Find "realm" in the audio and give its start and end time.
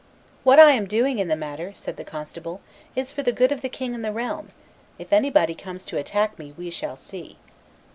4.11-4.49